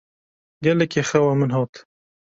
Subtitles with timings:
[0.63, 1.73] Gelekî xewa min hat.